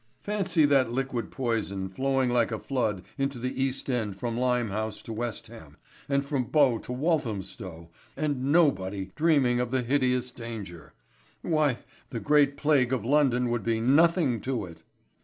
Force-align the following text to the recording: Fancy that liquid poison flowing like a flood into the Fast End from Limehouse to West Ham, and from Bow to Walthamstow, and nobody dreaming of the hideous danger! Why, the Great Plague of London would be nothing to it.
Fancy 0.23 0.65
that 0.65 0.91
liquid 0.91 1.29
poison 1.29 1.87
flowing 1.87 2.31
like 2.31 2.51
a 2.51 2.57
flood 2.57 3.03
into 3.19 3.37
the 3.37 3.53
Fast 3.67 3.87
End 3.87 4.15
from 4.15 4.35
Limehouse 4.35 4.99
to 5.03 5.13
West 5.13 5.45
Ham, 5.45 5.77
and 6.09 6.25
from 6.25 6.45
Bow 6.45 6.79
to 6.79 6.91
Walthamstow, 6.91 7.87
and 8.17 8.51
nobody 8.51 9.11
dreaming 9.15 9.59
of 9.59 9.69
the 9.69 9.83
hideous 9.83 10.31
danger! 10.31 10.93
Why, 11.43 11.77
the 12.09 12.19
Great 12.19 12.57
Plague 12.57 12.91
of 12.91 13.05
London 13.05 13.51
would 13.51 13.63
be 13.63 13.79
nothing 13.79 14.41
to 14.41 14.65
it. 14.65 14.79